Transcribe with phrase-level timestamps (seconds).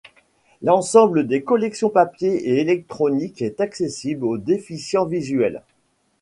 [0.63, 5.61] L’ensemble des collections papier et électronique est accessible aux déficients visuels.